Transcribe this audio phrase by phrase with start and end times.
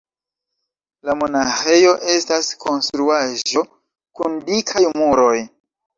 [1.09, 3.65] La monaĥejo estas konstruaĵo
[4.21, 5.37] kun dikaj muroj.